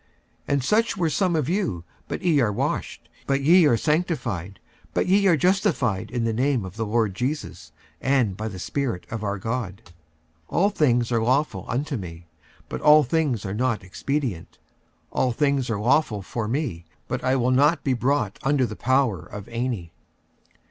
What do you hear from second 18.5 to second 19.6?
the power of